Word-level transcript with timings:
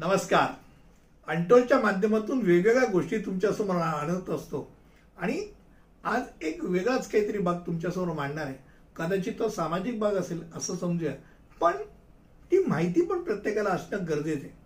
नमस्कार. 0.00 0.46
अंटोलच्या 1.32 1.80
माध्यमातून 1.80 2.40
वेगवेगळ्या 2.42 2.90
गोष्टी 2.90 3.18
तुमच्यासमोर 3.18 3.76
आणत 3.76 4.30
असतो. 4.30 4.76
आणि 5.18 5.46
आज 6.04 6.22
एक 6.42 6.64
वेगळाच 6.64 7.10
काहीतरी 7.10 7.38
भाग 7.38 7.54
तुमच्यासमोर 7.54 8.08
मांडणार 8.08 8.46
आहे. 8.46 8.54
कदाचित 8.96 9.32
तो 9.38 9.48
सामाजिक 9.48 9.98
भाग 9.98 10.14
असेल 10.14 10.42
असं 10.54 10.76
समजूया. 10.76 11.12
पण 11.60 11.72
ती 12.50 12.64
माहिती 12.66 13.04
पण 13.04 13.18
प्रत्येकाला 13.18 13.70
असणं 13.70 13.98
गरजेचं 14.08 14.46
आहे. 14.46 14.56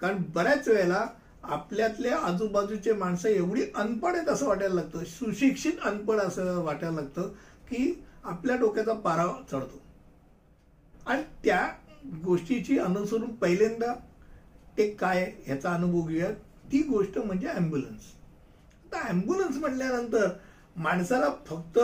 कारण 0.00 0.22
बऱ्याच 0.34 0.68
वेळेला 0.68 1.06
आपल्यातल्या 1.42 2.18
आजूबाजूचे 2.18 2.92
माणसं 2.92 3.28
एवढी 3.28 3.62
अनपड 3.74 4.14
आहेत 4.14 4.28
असं 4.28 4.48
वाटायला 4.48 4.74
लागतं. 4.74 5.04
सुशिक्षित 5.04 5.72
अनपड 5.84 6.16
असं 6.16 6.60
वाटायला 6.60 7.00
लागतं 7.00 7.22
की 7.68 8.04
आपल्या 8.24 8.56
डोक्याचा 8.56 8.92
पारा 8.92 9.26
चढतो. 9.52 9.80
आणि 11.06 11.22
त्या 11.44 11.72
गोष्टीची 12.24 12.78
अनुसरून 12.78 13.34
पहिल्यांदा 13.34 13.94
ते 14.78 14.88
काय 15.00 15.24
ह्याचा 15.46 15.72
अनुभव 15.74 16.06
घेऊया 16.08 16.30
ती 16.72 16.78
गोष्ट 16.82 17.18
म्हणजे 17.18 17.48
ॲम्ब्युलन्स 17.48 18.12
आता 18.86 19.06
ॲम्ब्युलन्स 19.08 19.56
म्हटल्यानंतर 19.56 20.28
माणसाला 20.76 21.28
फक्त 21.46 21.78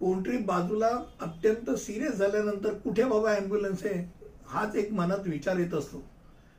कोणतरी 0.00 0.36
बाजूला 0.36 0.88
अत्यंत 1.20 1.70
सिरियस 1.78 2.14
झाल्यानंतर 2.14 2.74
कुठे 2.74 3.04
बाबा 3.04 3.32
ॲम्ब्युलन्स 3.34 3.84
आहे? 3.86 4.04
हाच 4.46 4.76
एक 4.76 4.92
मनात 4.92 5.26
विचार 5.26 5.58
येत 5.58 5.74
असतो. 5.74 6.02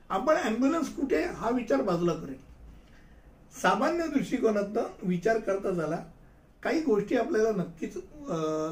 आपण 0.10 0.36
ॲम्ब्युलन्स 0.38 0.90
कुठे? 0.96 1.24
हा 1.26 1.50
विचार 1.50 1.82
बाजूला 1.82 2.14
करेल. 2.14 2.38
सामान्य 3.54 4.08
दृष्टिकोनातनं 4.14 5.08
विचार 5.08 5.40
करता 5.40 5.72
झाला 5.72 6.04
काही 6.64 6.80
गोष्टी 6.82 7.16
आपल्याला 7.18 7.52
नक्कीच 7.58 7.98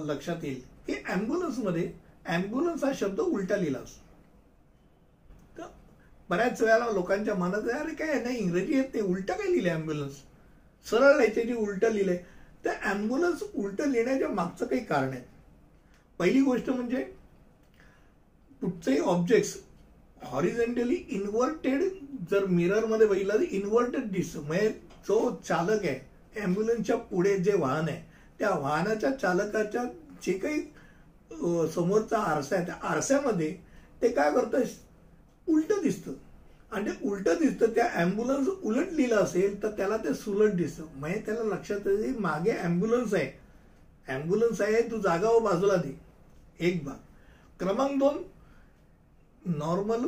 लक्षात 0.07 0.43
येईल. 0.43 0.61
की 0.87 0.93
ॲम्ब्युलन्समध्ये 1.07 1.91
ॲम्ब्युलन्स 2.25 2.83
हा 2.83 2.91
शब्द 2.95 3.19
उलटा 3.19 3.55
लिहिला 3.55 3.79
असतो. 3.79 4.05
बऱ्याच 6.31 6.61
वेळेला 6.61 6.85
लोकांच्या 6.93 7.33
मनात 7.35 7.69
अरे 7.71 7.93
काय 7.95 8.19
नाही 8.19 8.37
इंग्रजी 8.37 8.73
येत 8.73 8.93
नाही 8.93 9.05
उलटं 9.05 9.33
काय 9.33 9.47
लिहिलं 9.47 9.69
ॲम्ब्युलन्स 9.69 10.15
सरळ 10.85 11.21
याच्याची 11.21 11.53
उलटं 11.53 11.91
लिहिलंय. 11.91 12.17
तर 12.65 12.73
ॲम्ब्युलन्स 12.83 13.43
उलटं 13.45 13.89
लिहिण्याच्या 13.89 14.27
मागचं 14.29 14.65
काही 14.65 14.83
कारण 14.83 15.09
आहे. 15.09 15.21
पहिली 16.19 16.41
गोष्ट 16.41 16.69
म्हणजे 16.69 17.01
कुठचंही 18.61 18.99
ऑब्जेक्ट्स 18.99 19.55
हॉरिझेंटली 20.21 20.95
इन्व्हर्टेड 21.09 21.83
जर 22.31 22.45
मिररमध्ये 22.47 23.07
बघितलं 23.07 23.33
तर 23.33 23.41
इन्व्हर्टेड 23.51 24.11
दिस 24.11 24.35
म्हणजे 24.37 24.69
जो 25.07 25.19
चालक 25.45 25.85
आहे 25.85 25.99
ॲम्ब्युलन्सच्या 26.35 26.95
पुढे 26.97 27.37
जे 27.39 27.53
वाहन 27.53 27.89
आहे 27.89 28.01
त्या 28.39 28.49
वाहनाच्या 28.51 29.11
चालकाच्या 29.13 29.83
जे 30.23 30.33
काही 30.37 30.61
समोरचा 31.73 32.17
आरसा 32.19 32.55
आहे 32.55 32.65
त्या 32.65 32.75
आरशामध्ये 32.83 33.55
ते 34.01 34.09
काय 34.09 34.31
करतं 34.31 34.63
उलटं 35.47 35.81
दिसतं. 35.83 36.13
आणि 36.71 36.91
ते 36.91 37.07
उलटं 37.09 37.35
दिसतं 37.39 37.73
त्या 37.75 37.87
ॲम्ब्युलन्स 37.93 38.47
उलट 38.47 38.91
लिहिलं 38.91 39.15
असेल 39.15 39.61
तर 39.63 39.71
त्याला 39.77 39.97
ते 39.97 40.13
सुलट 40.13 40.53
दिसतं. 40.55 40.83
म्हणजे 40.95 41.21
त्याला 41.25 41.43
लक्षात 41.55 41.87
येते 41.87 42.17
मागे 42.19 42.51
ॲम्ब्युलन्स 42.51 43.13
आहे. 43.13 43.31
ॲम्ब्युलन्स 44.07 44.61
आहे 44.61 44.81
तू 44.91 45.01
जागा 45.01 45.29
व 45.29 45.39
बाजूला 45.39 45.75
दे. 45.75 45.97
एक 46.59 46.83
भाग. 46.85 46.95
क्रमांक 47.59 47.97
दोन 47.99 48.21
नॉर्मल 49.57 50.07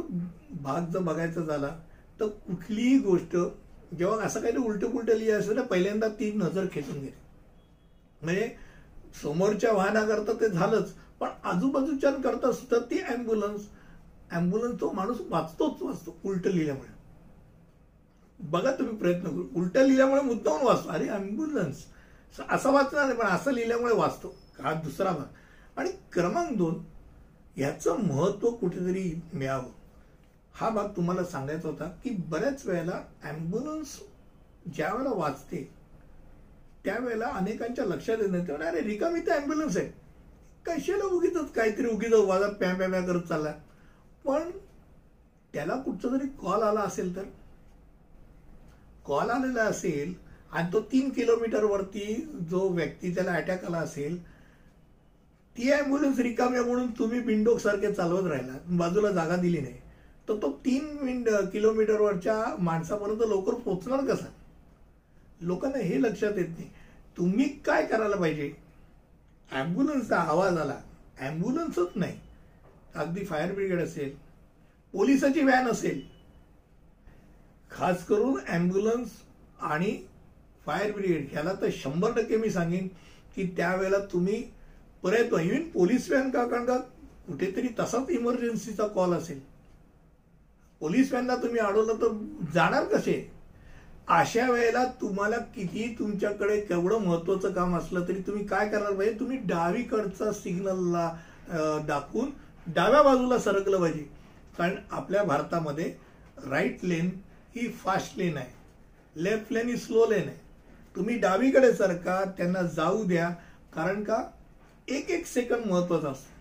भाग 0.61 0.89
जर 0.91 0.99
बघायचा 0.99 1.41
झाला 1.41 1.67
तर 2.19 2.27
कुठलीही 2.47 2.97
गोष्ट 2.99 3.35
जेव्हा 3.97 4.25
असं 4.25 4.41
काही 4.41 4.57
उलटं 4.57 4.91
पुलटं 4.91 5.15
लिहिलं 5.17 5.39
असेल 5.39 5.55
ना 5.55 5.61
पहिल्यांदा 5.61 6.07
ती 6.19 6.31
नजर 6.35 6.65
खेचून 6.73 6.99
घेते 6.99 7.21
म्हणजे 8.21 8.49
समोरच्या 9.21 9.71
वाहनाकरता 9.73 10.33
ते 10.41 10.49
झालंच 10.49 10.91
पण 11.19 11.29
आजूबाजूच्यांकरता 11.43 12.51
सुद्धा 12.51 12.77
ती 12.85 13.01
ॲम्ब्युलन्स 13.03 13.61
ॲम्ब्युलन्स 14.33 14.79
तो 14.81 14.91
माणूस 14.91 15.17
वाचतोच 15.29 15.81
वाचतो 15.81 16.17
उलटं 16.25 16.49
लिहिल्यामुळे. 16.49 16.91
बघा 18.39 18.71
तुम्ही 18.71 18.95
प्रयत्न 18.95 19.29
करू. 19.29 19.45
उलटं 19.55 19.83
लिहिल्यामुळे 19.83 20.21
मुद्दाहून 20.21 20.61
वाचतो. 20.61 20.89
अरे 20.89 21.07
ॲम्ब्युलन्स. 21.07 21.83
असं 22.49 22.71
वाचणार 22.71 23.05
नाही 23.05 23.17
पण 23.17 23.25
असं 23.25 23.51
लिहिल्यामुळे 23.51 23.93
वाचतो. 23.93 24.35
हा 24.59 24.73
दुसरा 24.73 25.11
भाग. 25.11 25.25
आणि 25.77 25.89
क्रमांक 26.11 26.57
दोन 26.57 26.81
ह्याचं 27.55 28.01
महत्त्व 28.03 28.49
कुठेतरी 28.49 29.21
मिळावं. 29.33 29.69
हा 30.55 30.69
भाग 30.69 30.87
तुम्हाला 30.95 31.23
सांगायचा 31.23 31.67
होता 31.67 31.85
की 32.03 32.09
बऱ्याच 32.29 32.65
वेळेला 32.65 33.01
ॲम्ब्युलन्स 33.23 33.97
ज्या 34.75 34.93
वेळेला 34.93 35.13
वाचते 35.15 35.69
त्यावेळेला 36.85 37.25
अनेकांच्या 37.25 37.85
लक्षात 37.85 38.17
येत 38.21 38.29
नाही. 38.29 38.47
तेव्हा 38.47 38.67
अरे 38.67 38.81
रिकामी 38.81 39.19
तर 39.19 39.31
ॲम्ब्युलन्स 39.31 39.77
आहे. 39.77 39.87
कशाला 40.65 41.05
उगीच 41.05 41.37
काहीतरी 41.51 41.87
उगीच 41.87 42.13
वाजा 42.13 42.47
प्या 42.49 42.73
प्या 42.73 42.89
प्या 42.89 43.01
करत 43.01 43.21
चालला 43.21 43.53
पण 44.25 44.49
त्याला 45.53 45.75
कुठचा 45.75 46.09
तरी 46.09 46.27
कॉल 46.41 46.61
आला 46.63 46.79
असेल 46.79 47.15
तर 47.15 47.23
कॉल 49.05 49.29
आलेला 49.29 49.61
असेल 49.61 50.13
आणि 50.51 50.73
तो 50.73 50.79
तीन 50.81 51.11
किलोमीटरवरती 51.11 52.15
जो 52.49 52.67
व्यक्ती 52.69 53.15
त्याला 53.15 53.31
अटॅक 53.31 53.65
आला 53.65 53.77
असेल 53.77 54.17
ती 55.55 55.71
ॲम्ब्युलन्स 55.71 56.19
रिकाम्या 56.19 56.61
म्हणून 56.63 56.89
तुम्ही 56.89 57.19
बिंडोक 57.19 57.59
सारखे 57.59 57.93
चालवत 57.93 58.27
राहिला 58.27 58.57
बाजूला 58.67 59.09
जागा 59.09 59.35
दिली 59.35 59.59
नाही. 59.59 59.79
तर 60.29 60.33
तो 60.33 60.51
तीन 60.65 60.97
विंड 60.97 61.29
किलोमीटरवरच्या 61.29 62.55
माणसापर्यंत 62.59 63.21
लवकर 63.21 63.53
पोहोचणार 63.53 64.05
कसा? 64.05 64.27
लोकांना 65.41 65.77
हे 65.77 66.01
लक्षात 66.01 66.37
येत 66.37 66.47
नाही. 66.47 66.69
तुम्ही 67.17 67.47
काय 67.47 67.85
करायला 67.85 68.15
पाहिजे? 68.15 68.51
ॲम्ब्युलन्सचा 69.51 70.17
आवाज 70.17 70.57
आला. 70.57 70.79
ॲम्ब्युलन्सच 71.17 71.91
नाही. 71.95 72.17
अगदी 72.95 73.25
फायर 73.25 73.51
ब्रिगेड 73.53 73.81
असेल 73.81 74.11
पोलिसाची 74.93 75.41
व्हॅन 75.41 75.67
असेल 75.67 76.01
खास 77.71 78.05
करून 78.05 78.39
ॲम्ब्युलन्स 78.47 79.11
आणि 79.61 79.95
फायर 80.65 80.91
ब्रिगेड 80.91 81.27
ह्याला 81.31 81.53
तर 81.61 81.69
शंभर 81.73 82.11
टक्के 82.11 82.37
मी 82.37 82.49
सांगेन 82.49 82.87
की 83.35 83.45
त्यावेळेला 83.57 83.97
तुम्ही 84.11 84.43
परत 85.03 85.33
इव्हन 85.33 85.63
पोलीस 85.69 86.09
व्हॅन 86.09 86.29
का 86.29 86.45
कारण 86.45 86.65
का 86.65 86.77
कुठेतरी 87.27 87.67
तसाच 87.79 88.09
इमर्जन्सीचा 88.09 88.87
कॉल 88.87 89.13
असेल. 89.13 89.39
पोलीस 90.81 91.11
व्हॅनला 91.11 91.35
तुम्ही 91.35 91.59
अडवलं 91.59 91.95
तर 92.01 92.13
जाणार 92.53 92.85
कसे? 92.87 93.13
अशा 94.09 94.49
वेळेला 94.51 94.83
तुम्हाला 95.01 95.37
किती 95.55 95.87
तुमच्याकडे 95.99 96.59
केवढं 96.61 97.03
महत्वाचं 97.05 97.53
काम 97.53 97.75
असलं 97.77 98.07
तरी 98.07 98.21
तुम्ही 98.27 98.45
काय 98.47 98.67
करणार 98.69 98.93
पाहिजे 98.93 99.19
तुम्ही 99.19 99.37
डावीकडचा 99.47 100.31
सिग्नलला 100.33 101.09
दाखवून 101.87 102.29
डाव्या 102.67 103.01
बाजूला 103.03 103.37
सरकलं 103.39 103.79
पाहिजे. 103.79 104.03
कारण 104.57 104.75
आपल्या 104.91 105.23
भारतामध्ये 105.23 105.93
राईट 106.49 106.83
लेन 106.83 107.09
ही 107.55 107.67
फास्ट 107.67 108.17
लेन 108.17 108.37
आहे. 108.37 108.51
लेफ्ट 109.15 109.51
लेन 109.53 109.69
ही 109.69 109.77
स्लो 109.77 110.05
लेन 110.09 110.27
आहे. 110.27 110.37
तुम्ही 110.95 111.17
डावीकडे 111.17 111.73
सरका 111.73 112.23
त्यांना 112.37 112.61
जाऊ 112.61 113.03
द्या. 113.03 113.29
कारण 113.73 114.03
का? 114.03 114.23
एक 114.87 115.09
एक 115.09 115.25
सेकंद 115.25 115.65
महत्त्वाचा 115.65 116.09
असतो. 116.09 116.31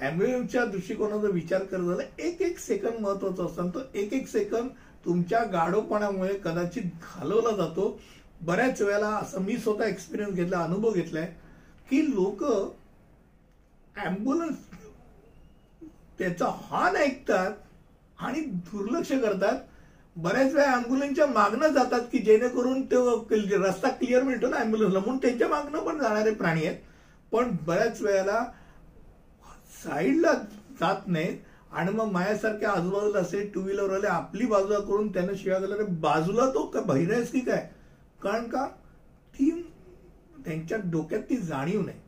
ॲम्ब्युलन्सच्या 0.00 0.64
दृष्टिकोनाचा 0.64 1.28
विचार 1.28 1.64
करत 1.64 1.80
झाला 1.80 2.02
एक 2.18 2.42
एक 2.42 2.58
सेकंद 2.58 3.00
महत्त्वाचा 3.00 3.44
असतो. 3.44 3.62
आणि 3.62 3.70
तो 3.74 3.80
एक 3.94 4.12
एक 4.12 4.28
सेकंद 4.28 4.68
तुमच्या 5.04 5.42
गाढोपणामुळे 5.44 6.34
कदाचित 6.44 6.82
घालवला 6.82 7.56
जातो. 7.56 8.00
बऱ्याच 8.42 8.80
वेळेला 8.82 9.08
असं 9.08 9.42
मी 9.42 9.56
स्वतः 9.56 9.84
एक्सपिरियन्स 9.84 10.34
घेतला 10.34 10.58
अनुभव 10.58 10.92
घेतलाय 10.92 11.26
की 11.90 12.00
लोक 12.10 12.42
ॲम्ब्युलन्स 13.96 14.56
त्याचा 16.22 16.46
हॉर्न 16.48 16.96
ऐकतात 16.96 17.52
आणि 18.18 18.40
दुर्लक्ष 18.40 19.12
करतात. 19.12 19.58
बऱ्याच 20.16 20.54
वेळा 20.54 20.72
अँब्युलन्सच्या 20.72 21.26
मागणं 21.26 21.68
जातात 21.68 22.00
की 22.12 22.18
जेणेकरून 22.18 22.82
तो 22.82 23.28
रस्ता 23.30 23.88
क्लिअर 23.88 24.22
मिळतो 24.22 24.48
ना 24.48 24.56
अँब्युलन्सला 24.56 24.98
म्हणून 24.98 25.16
त्यांच्या 25.16 25.48
मागणं 25.48 25.78
पण 25.78 25.98
जाणारे 25.98 26.30
प्राणी 26.30 26.66
आहेत. 26.66 26.78
पण 27.32 27.56
बऱ्याच 27.66 28.02
वेळेला 28.02 28.44
साईडला 29.84 30.32
जात 30.80 31.06
नाहीत. 31.06 31.38
आणि 31.72 31.92
मग 31.92 32.04
माझ्यासारख्या 32.04 32.70
आजूबाजूला 32.70 33.18
असे 33.18 33.50
टू 33.54 33.60
व्हीलरवाले 33.60 34.06
आपली 34.06 34.46
बाजूला 34.46 34.78
करून 34.78 35.12
त्यांना 35.12 35.32
शिवाय 35.36 35.60
गेला 35.60 35.84
बाजूला 35.88 36.46
तो 36.46 36.66
का 36.66 36.80
बहिरायच 36.80 37.30
की 37.30 37.40
काय? 37.40 37.70
कारण 38.22 38.48
का? 38.48 38.66
ती 39.34 39.50
त्यांच्या 40.44 40.78
डोक्यात 40.84 41.22
ती 41.22 41.36
जाणीव 41.36 41.82
नाही. 41.82 41.98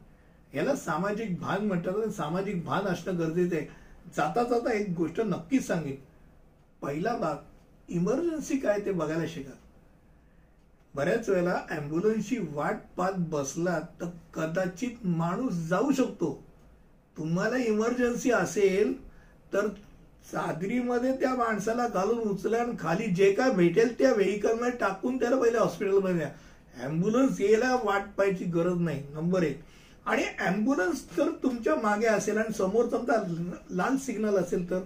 याला 0.54 0.74
सामाजिक 0.76 1.40
भान 1.40 1.66
म्हणतात 1.66 2.10
सामाजिक 2.10 2.64
भान 2.64 2.84
असणं 2.84 3.18
गरजेचं 3.18 3.56
आहे. 3.56 3.83
जाता 4.06 4.42
जाता 4.42 4.72
एक 4.72 4.94
गोष्ट 4.96 5.20
नक्कीच 5.20 5.66
सांगेन. 5.66 5.96
पहिला 6.82 7.16
भाग 7.16 7.92
इमर्जन्सी 7.92 8.56
काय 8.58 8.80
ते 8.80 8.92
बघायला 8.92 9.26
शिका. 9.28 9.52
बऱ्याच 10.94 11.28
वेळेला 11.28 11.60
ॲम्ब्युलन्सची 11.70 12.36
वाट 12.52 12.76
पाहत 12.96 13.14
बसला 13.30 13.78
तर 14.00 14.08
कदाचित 14.34 15.06
माणूस 15.06 15.54
जाऊ 15.68 15.92
शकतो. 15.92 16.32
तुम्हाला 17.16 17.56
इमर्जन्सी 17.56 18.30
असेल 18.30 18.92
तर 19.52 19.68
चादरीमध्ये 20.32 21.12
त्या 21.20 21.34
माणसाला 21.34 21.86
घालून 21.88 22.18
उचला 22.28 22.58
आणि 22.58 22.76
खाली 22.78 23.06
जे 23.14 23.32
काय 23.32 23.50
भेटेल 23.50 23.92
त्या 23.98 24.12
व्हेकलमध्ये 24.14 24.78
टाकून 24.80 25.16
त्याला 25.16 25.36
पहिले 25.36 25.58
हॉस्पिटलमध्ये 25.58 26.16
द्या 26.16 26.30
ॲम्ब्युलन्स 26.76 27.40
यायला 27.40 27.74
वाट 27.84 28.08
पाहायची 28.16 28.44
गरज 28.44 28.80
नाही. 28.80 29.02
नंबर 29.12 29.42
एक. 29.42 29.60
आणि 30.06 30.22
ॲम्ब्युलन्स 30.38 31.04
जर 31.16 31.30
तुमच्या 31.42 31.74
मागे 31.82 32.06
असेल 32.06 32.38
आणि 32.38 32.52
समोर 32.54 32.88
समजा 32.88 33.22
लाल 33.70 33.96
सिग्नल 33.96 34.36
असेल 34.38 34.68
तर? 34.70 34.80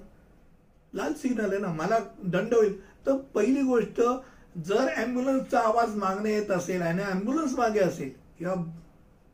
लाल 0.93 1.13
सिग्नल 1.13 1.53
आहे 1.53 1.59
ना 1.59 1.73
मला 1.75 1.99
दंड 2.25 2.55
होईल. 2.55 2.75
तर 3.07 3.17
पहिली 3.35 3.63
गोष्ट 3.63 4.01
जर 4.67 4.89
ॲम्ब्युलन्सचा 4.97 5.61
आवाज 5.61 5.95
मागणे 5.97 6.33
येत 6.33 6.51
असेल 6.51 6.83
आणि 6.83 7.03
ॲम्ब्युलन्स 7.03 7.55
मागे 7.59 7.81
असेल 7.81 8.11
किंवा 8.39 8.55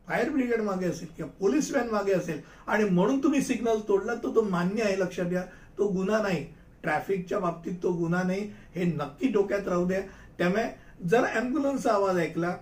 फायर 0.07 0.29
ब्रिगेड 0.29 0.61
मागे 0.61 0.85
असेल 0.85 1.07
किंवा 1.17 1.31
पोलीस 1.39 1.71
व्हॅन 1.71 1.87
मागे 1.91 2.13
असेल 2.13 2.41
आणि 2.67 2.83
म्हणून 2.89 3.23
तुम्ही 3.23 3.41
सिग्नल 3.41 3.79
तोडला 3.87 4.13
तर 4.13 4.35
तो 4.35 4.41
मान्य 4.41 4.83
आहे 4.83 4.99
लक्षात 4.99 5.25
घ्या. 5.25 5.43
तो 5.77 5.87
गुन्हा 5.87 6.21
नाही. 6.21 6.45
ट्रॅफिकच्या 6.83 7.39
बाबतीत 7.39 7.73
तो 7.83 7.91
गुन्हा 7.91 8.21
नाही. 8.23 8.49
हे 8.75 8.83
नक्की 8.85 9.27
डोक्यात 9.27 9.67
राहू 9.67 9.85
द्या. 9.87 10.01
त्यामुळे 10.37 10.63
जर 11.09 11.25
ॲम्ब्युलन्सचा 11.25 11.93
आवाज 11.93 12.17
ऐकला 12.17 12.55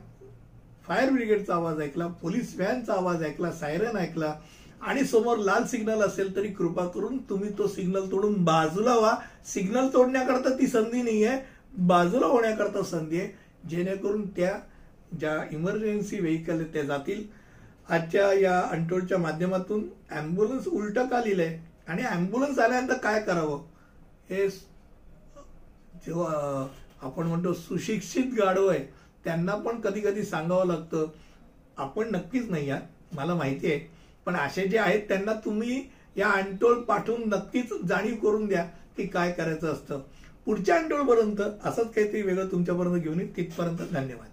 फायर 0.88 1.09
ब्रिगेडचा 1.09 1.56
आवाज 1.56 1.81
ऐकला 1.81 2.07
पोलीस 2.21 2.56
व्हॅनचा 2.57 2.94
आवाज 2.94 3.24
ऐकला 3.24 3.51
सायरन 3.51 3.97
ऐकला 3.97 4.33
आणि 4.81 5.03
समोर 5.06 5.38
लाल 5.38 5.63
सिग्नल 5.65 6.01
असेल 6.01 6.35
तरी 6.35 6.47
कृपा 6.47 6.85
करून 6.88 7.18
तुम्ही 7.30 7.50
तो 7.57 7.68
सिग्नल 7.68 8.09
तोडून 8.12 8.44
बाजूला 8.44 8.95
व्हा. 8.95 9.15
सिग्नल 9.45 9.88
तोडण्याकरता 9.94 10.57
ती 10.59 10.68
संधी 10.68 11.01
नाही 11.01 11.24
आहे 11.24 11.39
बाजूला 11.77 12.25
होण्याकरता 12.25 12.83
संधी 12.83 13.19
आहे. 13.19 13.30
जेणेकरून 13.69 14.25
त्या 14.30 14.51
ज्या 15.19 15.35
इमर्जन्सी 15.51 16.19
व्हेकल 16.19 16.59
आहेत 16.59 16.74
त्या 16.74 16.83
जातील. 16.83 17.24
आजच्या 17.89 18.31
या 18.33 18.59
अंटोलच्या 18.71 19.18
माध्यमातून 19.18 19.83
ॲम्ब्युलन्स 20.12 20.68
उलट 20.68 21.00
का 21.00 21.21
लिहिलंय? 21.24 21.57
आणि 21.88 22.03
ॲम्ब्युलन्स 22.03 22.59
आल्यानंतर 22.59 22.97
काय 22.97 23.21
करावं? 23.21 23.62
हे 24.30 24.47
जेव्हा 26.06 26.68
आपण 27.01 27.27
म्हणतो 27.27 27.53
सुशिक्षित 27.53 28.33
गाढव 28.38 28.68
आहे. 28.68 28.85
त्यांना 29.25 29.55
पण 29.55 29.79
कधी 29.79 30.01
कधी 30.01 30.23
सांगावं 30.23 30.67
लागतं. 30.67 31.07
आपण 31.77 32.09
नक्कीच 32.11 32.49
नाही 32.49 32.69
आहात 32.69 33.15
मला 33.15 33.35
माहिती 33.35 33.67
आहे. 33.67 33.79
पण 34.25 34.35
असे 34.35 34.67
जे 34.67 34.77
आहेत 34.77 35.01
त्यांना 35.01 35.33
तुम्ही 35.33 35.85
या 36.17 36.29
अंटोल 36.29 36.81
पाठवून 36.81 37.29
नक्कीच 37.29 37.73
जाणीव 37.87 38.15
करून 38.15 38.47
द्या 38.47 38.63
की 38.97 39.07
काय 39.07 39.31
करायचं 39.31 39.73
असतं. 39.73 40.01
पुढच्या 40.45 40.75
अंटोळपर्यंत 40.75 41.41
असंच 41.63 41.93
काहीतरी 41.93 42.21
वेगळं 42.21 42.47
तुमच्यापर्यंत 42.47 43.01
घेऊन 43.01 43.19
येईल. 43.19 43.35
तिथपर्यंत 43.37 43.77
धन्यवाद. 43.91 44.27